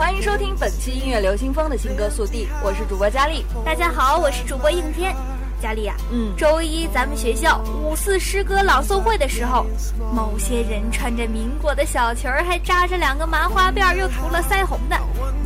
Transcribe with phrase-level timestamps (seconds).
[0.00, 3.44] 欢迎收听本期音乐流行风的新歌速递，我是主播佳丽。
[3.66, 5.14] 大家好，我是主播应天。
[5.60, 9.66] 佳丽呀，嗯，周一咱们学校五四诗歌朗诵会的时候，
[10.10, 14.98] 某些人穿着民国的小裙儿，还扎着两个麻花辫，又涂了腮红的，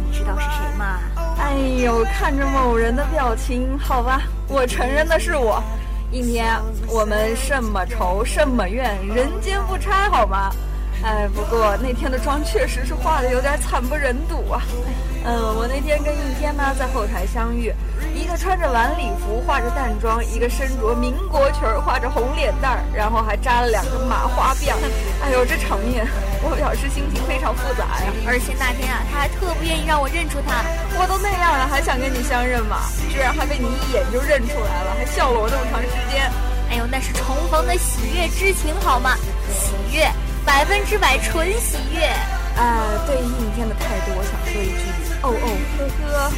[0.06, 1.00] 你知道是谁吗？
[1.36, 5.60] 哎呦，看着某人的表情，好吧，我承认的是我。
[6.12, 6.46] 应天，
[6.86, 10.52] 我们什么仇什么怨，人间不拆，好吗？
[11.02, 14.62] 哎，不过那天的妆确实是化的有点惨不忍睹啊。
[15.26, 17.72] 嗯，我那天跟应天呢在后台相遇，
[18.14, 24.72] 一个穿着晚礼服，化着淡妆，一个身着民国裙儿，画着红脸蛋儿，然后还扎了两个麻花辫。
[25.22, 26.06] 哎呦，这场面，
[26.42, 28.12] 我表示心情非常复杂呀。
[28.26, 30.60] 而且那天啊，他还特不愿意让我认出他，
[31.00, 32.80] 我都那样了，还想跟你相认吗？
[33.10, 36.30] 居然还被你一眼就认出来了，还笑了我那么长时间。
[36.68, 39.16] 哎呦，那是重逢的喜悦之情，好吗？
[39.52, 40.04] 喜悦。
[40.44, 42.00] 百分之百纯喜悦，
[42.56, 43.06] 呃！
[43.06, 44.84] 对于应天的态度，我想说一句
[45.22, 45.46] 哦哦
[45.78, 46.32] 呵呵。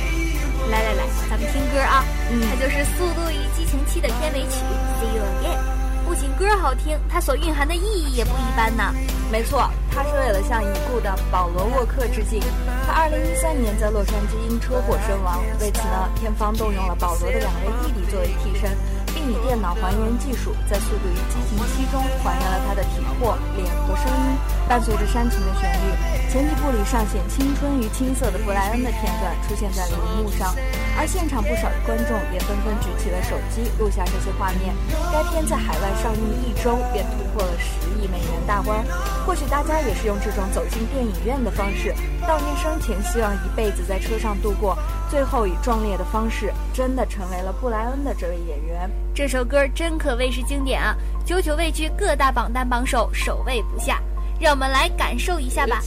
[0.71, 4.63] 来来来，咱们听歌啊，嗯，它就是《速度与激情七》的片尾曲
[4.99, 5.59] 《See You Again》。
[6.07, 8.95] 不仅歌好听，它所蕴含的意义也不一般呢。
[9.31, 12.41] 没错，它是为了向已故的保罗沃克致敬。
[12.87, 18.71] 他二零一三年在洛杉矶因车祸身亡，为此呢，片方动用了保罗的两位弟弟作为替身。
[19.17, 24.37] 并以电脑还原技术，在《速度与激情七》中还原了他的体或、脸和声音。
[24.69, 25.95] 伴随着煽情的旋律，
[26.29, 30.53] 前几部里上显青春与青涩的布莱恩的片段出现在了荧幕上，
[30.99, 34.75] 而现场不少的观众也纷纷举起了手机录下这些画面。
[35.13, 38.85] 该片在海外上映一周便突破了十亿美元大关。
[39.25, 41.95] 或许大家也是用这种走进电影院的方式，
[42.27, 44.77] 悼念生前希望一辈子在车上度过，
[45.09, 48.91] 最后以壮烈的方式，真的成为了布莱恩的这位演员。
[49.15, 50.95] 这首歌真可谓是经典啊，
[51.25, 54.01] 久久位居各大榜单榜首，首位不下。
[54.39, 55.81] 让我们来感受一下吧。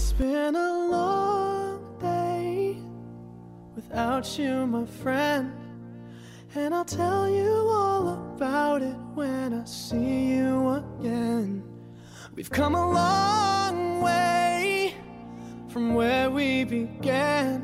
[6.56, 11.62] And I'll tell you all about it when I see you again.
[12.36, 14.96] We've come a long way
[15.68, 17.62] from where we began.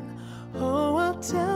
[0.54, 1.55] Oh, I'll tell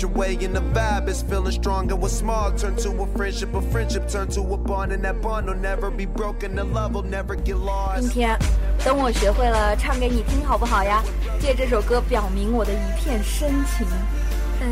[0.00, 3.52] your way and the vibe is feeling strong and what's small turn to a friendship,
[3.54, 4.92] a friendship turn to a bond.
[4.92, 8.02] And that bond will never be broken, the love will never get lost.
[8.02, 11.02] 今天，等我学会了唱给你听好不好呀？
[11.38, 13.86] 借这首歌表明我的一片深情。
[14.60, 14.66] 呃，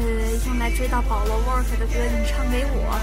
[0.47, 2.95] 用来追到保罗沃克的歌，你唱给我。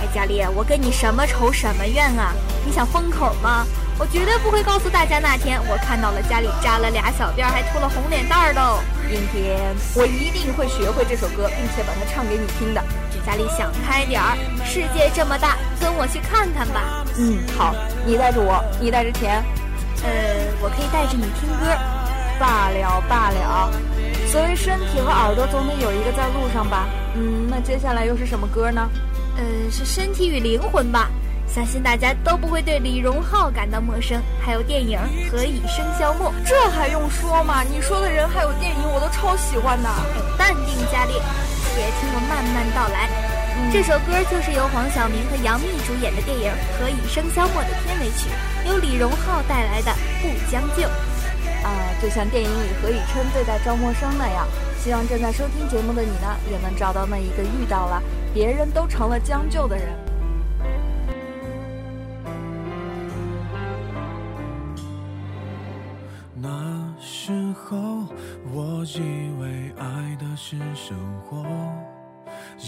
[0.00, 2.32] 哎，佳丽，我跟你什么仇什么怨啊？
[2.64, 3.66] 你想封口吗？
[3.98, 8.60] 我绝对不会告诉大家那天我看到了家里扎了俩小辫，还涂了红脸蛋儿的。
[9.08, 9.60] 今天
[9.94, 12.82] 我一定会学会这首歌，并且把它唱给你听的。
[13.24, 17.04] 家里想开点儿，世界这么大，跟我去看看吧。
[17.18, 17.74] 嗯，好，
[18.04, 19.44] 你带着我，你带着钱。
[20.04, 20.10] 呃，
[20.60, 21.66] 我可以带着你听歌。
[22.40, 23.70] 罢了罢了，
[24.26, 26.88] 所谓身体和耳朵总得有一个在路上吧。
[27.14, 28.88] 嗯，那接下来又是什么歌呢？
[29.36, 31.08] 呃，是身体与灵魂吧。
[31.46, 34.98] 相信大家都不会对李荣浩感到陌生，还有电影
[35.30, 37.62] 《何以笙箫默》，这还用说吗？
[37.62, 39.88] 你说的人还有电影，我都超喜欢的。
[40.36, 43.08] 淡定佳丽，且听我慢慢道来。
[43.72, 48.28] 这首歌就是由黄晓明和杨幂主演的电影《何以笙箫默》的片尾曲，
[48.68, 49.90] 由李荣浩带来的
[50.20, 50.82] 《不将就》。
[51.64, 51.72] 啊，
[52.02, 54.46] 就像电影里何以琛对待赵默笙那样，
[54.78, 58.02] 希望正在收听节目的你呢，也能找到那一个遇到了
[58.34, 59.88] 别人都成了将就的人。
[66.34, 68.04] 那时候
[68.52, 71.42] 我以为爱的是生活，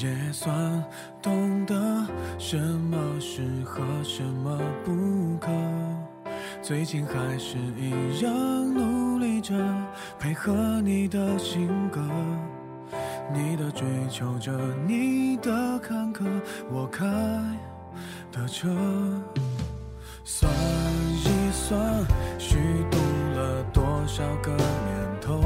[0.02, 0.84] 也算
[1.22, 1.74] 懂得
[2.38, 5.50] 什么适合，什么不可。
[6.60, 8.32] 最近还是一样
[8.74, 9.54] 努力着
[10.18, 12.00] 配合你的性格，
[13.32, 14.52] 你的追求着，
[14.86, 16.24] 你的坎坷，
[16.72, 17.04] 我开
[18.32, 18.68] 的车。
[20.24, 21.78] 算一算，
[22.38, 22.56] 虚
[22.90, 22.98] 度
[23.36, 25.40] 了多少个年头，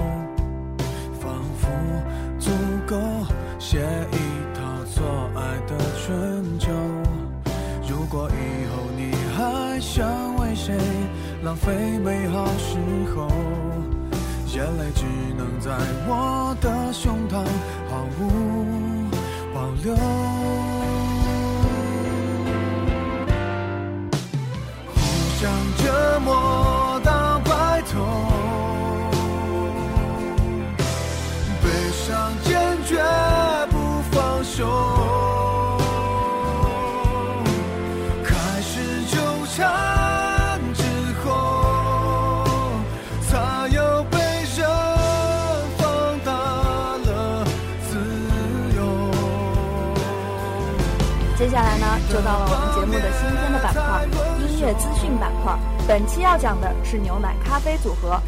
[11.69, 12.79] 最美好时
[13.15, 13.29] 候，
[14.47, 15.05] 眼泪只
[15.37, 15.71] 能在
[16.09, 17.45] 我的胸膛
[17.91, 19.11] 毫无
[19.53, 19.95] 保留。
[24.95, 24.97] 互
[25.39, 26.33] 相折磨
[51.39, 54.03] 接下来呢，就到了我们节目的新鲜的板块——
[54.43, 55.55] 音乐资讯板块。
[55.87, 58.21] 本期要讲的是牛奶咖啡组合。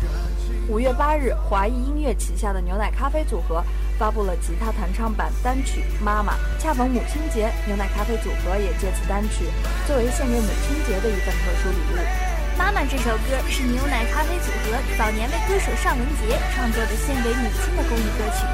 [0.69, 3.65] 五月八日，华谊音乐旗下的牛奶咖啡组合
[3.99, 6.35] 发布了吉他弹唱版单曲《妈妈》。
[6.63, 9.51] 恰逢母亲节，牛奶咖啡组合也借此单曲
[9.89, 11.99] 作为献给母亲节的一份特殊礼物。
[12.57, 18.47] 《妈妈》这首歌是牛奶咖啡组合早年为歌手尚雯婕创作的献给母亲的公益歌曲，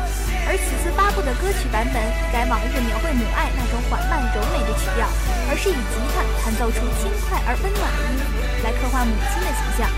[0.46, 1.98] 而此次发布的歌曲版本
[2.30, 5.06] 改往日描绘母爱那种缓慢柔美的曲调，
[5.50, 9.90] 而是以吉他弹奏出轻快而温暖的音符来刻画母亲的形象。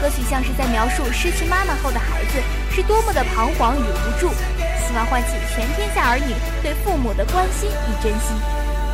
[0.00, 2.40] 歌曲像是在描述失去妈妈后的孩子
[2.72, 4.32] 是多么的彷徨与无助，
[4.80, 6.32] 希望唤起全天下儿女
[6.62, 8.32] 对父母的关心与珍惜。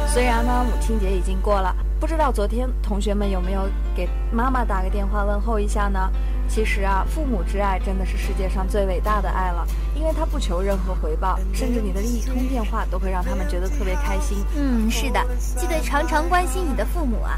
[0.08, 6.10] 虽然呢，母亲节已经过了，不知道昨天同学们有没有给妈妈打个电话问候一下呢？
[6.48, 14.38] 其实啊，父母之爱真的是世界上最伟大的爱了，因为他不求任何回报，甚至你的一通电话都会让他们觉得特别开心。
[14.56, 15.20] 嗯，是的，
[15.56, 17.36] 记得常常关心你的父母啊。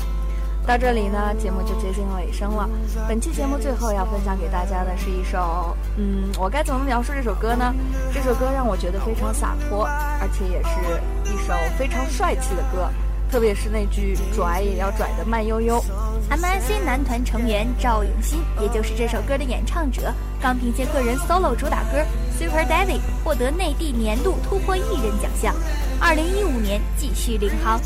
[0.67, 2.69] 到这里呢，节目就接近尾声了。
[3.09, 7.75] 本期节目最后要分享给大家的是一首，嗯，我该怎么描述这首歌呢？
[8.13, 9.87] 这首歌让我觉得非常洒脱，
[10.21, 12.91] 而且也是一首非常帅气的歌，
[13.31, 15.83] 特别是那句“拽也要拽的慢悠悠”。
[16.31, 21.99] M.I.C 男团成员赵永新，也就是这首歌的演唱者，刚凭借个人 solo 主打歌
[22.39, 25.55] 《Super Daddy》获得内地年度突破艺人奖项。
[25.99, 27.81] 二零一五年继续领航，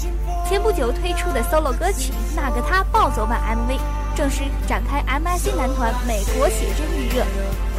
[0.45, 3.79] 前不久推出的 solo 歌曲《那个他》暴走版 MV，
[4.17, 7.25] 正式展开 M.I.C 男团美国写真预热。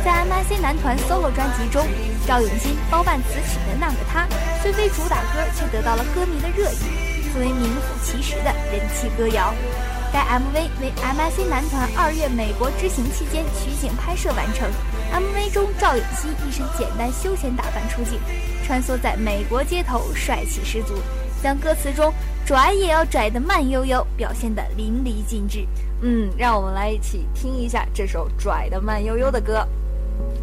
[0.05, 1.85] 在 M.I.C 男团 solo 专辑中，
[2.25, 4.25] 赵永新包办词曲的《那个他》，
[4.61, 9.53] 虽非主打歌，却得到了歌迷的热议，作为名副其实的人气歌谣。
[10.13, 14.69] 该 MV 为 M.I.C 男团二月美国之行期间取景拍摄完成。
[15.11, 18.19] MV 中，赵永熙一身简单休闲打扮出镜，
[18.63, 20.93] 穿梭在美国街头，帅气十足，
[21.41, 22.13] 将歌词中
[22.45, 25.65] “拽也要拽得慢悠悠”表现得淋漓尽致。
[26.01, 29.67] 嗯，让我们来一起听一下这首拽得慢悠悠的歌。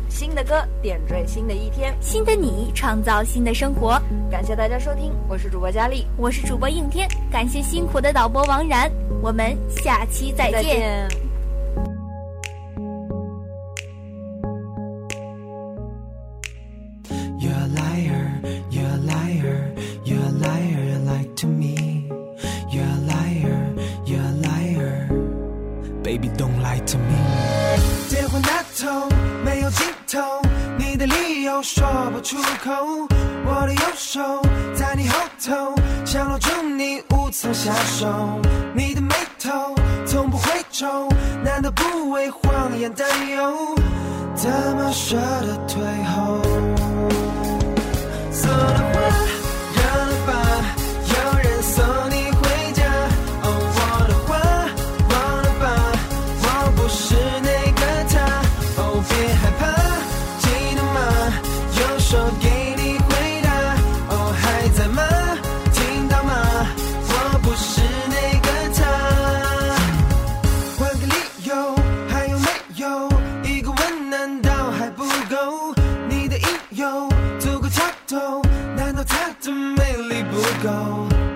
[0.08, 4.02] 新的歌点缀新的一天，新的你创造新的生活。
[4.28, 8.90] 感谢大家收听，我是主播佳丽，我是主播应天，感谢辛苦的导播王然，
[9.22, 11.08] 我们下期再再见。
[17.38, 19.74] You're a liar, you're a liar,
[20.04, 22.08] you're a liar, you lied to me.
[22.70, 23.74] You're a liar,
[24.06, 25.08] you're a liar.
[26.02, 27.14] Baby, don't lie to me.
[28.08, 29.08] 电话那头
[29.44, 30.40] 没有尽头，
[30.78, 33.06] 你的理由说不出口。
[33.44, 34.20] 我的右手
[34.74, 35.74] 在你后头，
[36.06, 38.40] 想搂住你无从下手。
[38.74, 38.89] 你
[40.06, 41.08] 从不回头，
[41.44, 43.54] 难道不为谎言担忧？
[44.34, 46.40] 怎么舍得退后？
[48.32, 48.98] 说的话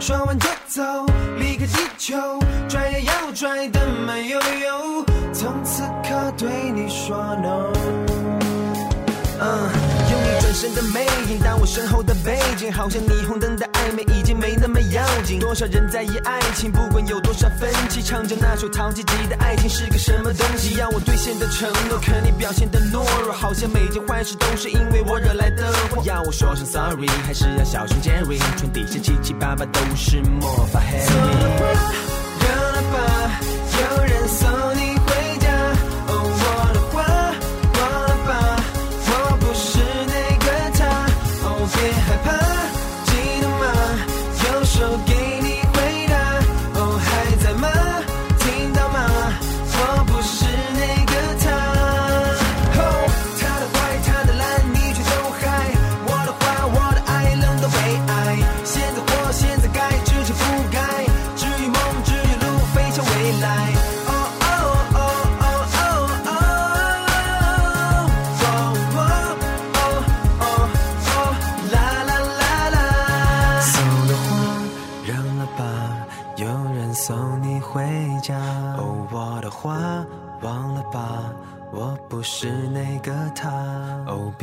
[0.00, 0.82] 说完就走，
[1.38, 2.14] 离开地球，
[2.68, 5.04] 转也要转的慢悠悠。
[5.32, 7.83] 从此刻对你说，No。
[10.64, 15.38] 嗯，有你转身的魅影，但我身后的背景，好像霓虹灯的暧昧已经没那么要紧。
[15.38, 20.76] 多少人在意爱情，不管有多少分歧，唱着那首陶吉吉的爱情是个什么东西？
[20.76, 26.02] 要我兑现的承诺，可你表现的懦弱，好像每件坏事都是因为我惹来的祸。
[26.04, 28.38] 要我说声 sorry，还是要小心 Jerry？
[28.56, 32.13] 床底下七七八八都是魔法黑。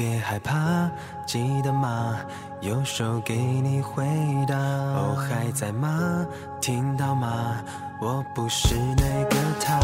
[0.01, 0.89] 别害怕，
[1.27, 2.17] 记得吗？
[2.61, 4.03] 右手给你回
[4.47, 4.55] 答。
[4.57, 6.25] 哦，还在吗？
[6.59, 7.57] 听到吗？
[7.99, 9.79] 我不是那个他。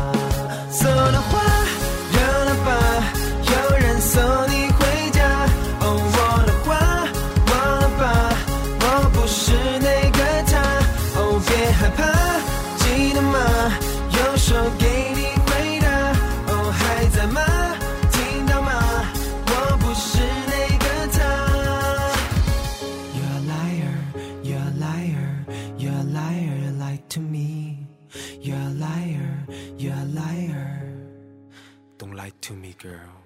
[0.71, 1.39] 送的花
[2.13, 2.73] 扔了吧，
[3.45, 4.19] 有人送
[4.49, 4.66] 你
[32.77, 33.23] girl.